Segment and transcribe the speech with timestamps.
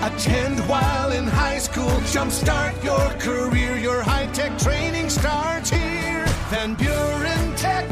[0.00, 1.90] Attend while in high school.
[2.12, 3.76] Jumpstart your career.
[3.76, 6.24] Your high tech training starts here.
[6.50, 7.84] Van Buren Tech.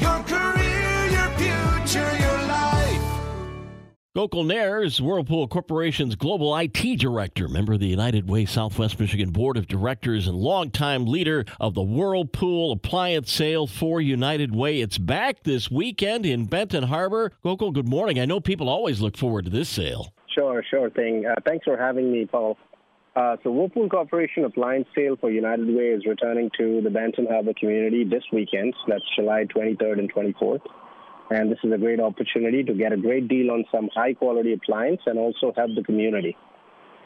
[0.00, 3.00] Your career, your future, your life.
[4.16, 9.30] Gokul Nair is Whirlpool Corporation's global IT director, member of the United Way Southwest Michigan
[9.30, 14.80] Board of Directors, and longtime leader of the Whirlpool appliance sale for United Way.
[14.80, 17.30] It's back this weekend in Benton Harbor.
[17.44, 18.18] Gokul, good morning.
[18.18, 20.12] I know people always look forward to this sale.
[20.34, 21.26] Sure, sure thing.
[21.26, 22.58] Uh, thanks for having me, Paul.
[23.14, 27.52] Uh, so, Whirlpool Corporation appliance sale for United Way is returning to the Benton Harbor
[27.58, 28.74] community this weekend.
[28.88, 30.62] That's July 23rd and 24th.
[31.30, 34.52] And this is a great opportunity to get a great deal on some high quality
[34.52, 36.36] appliance and also help the community,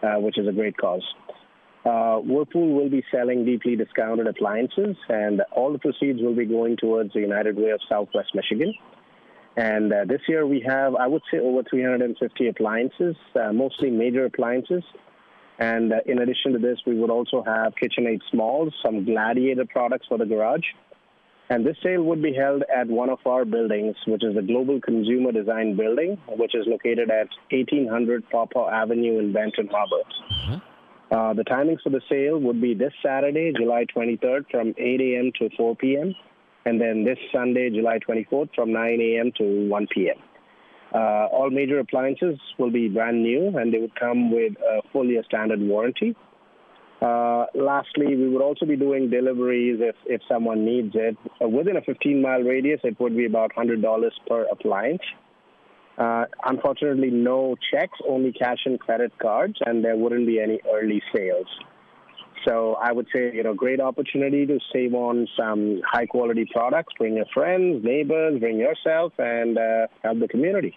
[0.02, 1.04] uh, which is a great cause.
[1.84, 6.76] Uh, Whirlpool will be selling deeply discounted appliances, and all the proceeds will be going
[6.76, 8.74] towards the United Way of Southwest Michigan.
[9.58, 14.24] And uh, this year we have, I would say, over 350 appliances, uh, mostly major
[14.24, 14.84] appliances.
[15.58, 20.06] And uh, in addition to this, we would also have KitchenAid Smalls, some Gladiator products
[20.08, 20.64] for the garage.
[21.50, 24.80] And this sale would be held at one of our buildings, which is the Global
[24.80, 30.04] Consumer Design Building, which is located at 1800 Pawpaw Avenue in Benton Harbor.
[30.30, 30.60] Uh-huh.
[31.10, 35.32] Uh, the timings for the sale would be this Saturday, July 23rd, from 8 a.m.
[35.40, 36.14] to 4 p.m
[36.68, 39.32] and then this Sunday, July 24th, from 9 a.m.
[39.38, 40.16] to 1 p.m.
[40.94, 45.16] Uh, all major appliances will be brand new, and they would come with a fully
[45.16, 46.14] a standard warranty.
[47.00, 51.16] Uh, lastly, we would also be doing deliveries if, if someone needs it.
[51.42, 55.02] Uh, within a 15 mile radius, it would be about $100 per appliance.
[55.96, 61.02] Uh, unfortunately, no checks, only cash and credit cards, and there wouldn't be any early
[61.16, 61.48] sales.
[62.48, 66.94] So I would say, you know, great opportunity to save on some high quality products.
[66.96, 70.74] Bring your friends, neighbors, bring yourself, and uh, help the community.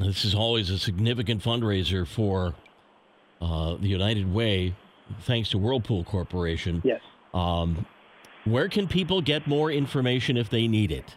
[0.00, 2.54] This is always a significant fundraiser for
[3.40, 4.74] uh, the United Way,
[5.20, 6.82] thanks to Whirlpool Corporation.
[6.84, 7.00] Yes.
[7.32, 7.86] Um,
[8.44, 11.14] where can people get more information if they need it?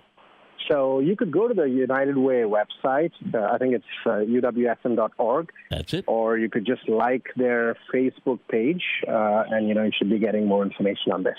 [0.68, 3.12] So you could go to the United Way website.
[3.34, 5.52] Uh, I think it's uh, uwsm.org.
[5.70, 6.06] That's it.
[6.08, 10.20] Or you could just like their Facebook page, uh, and you know you should be
[10.20, 11.38] getting more information on this.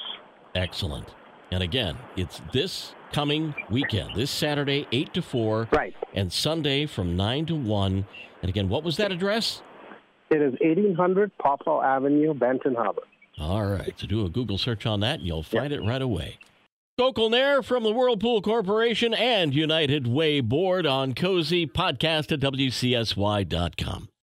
[0.54, 1.14] Excellent.
[1.50, 7.16] And again, it's this coming weekend, this Saturday, eight to four, right, and Sunday from
[7.16, 8.06] nine to one.
[8.42, 9.62] And again, what was that address?
[10.30, 13.02] It is 1800 Pawpaw Avenue, Benton Harbor.
[13.38, 13.94] All right.
[13.96, 15.80] So do a Google search on that, and you'll find yep.
[15.80, 16.38] it right away.
[16.98, 24.08] Gokul Nair from the Whirlpool Corporation and United Way Board on Cozy Podcast at WCSY.com.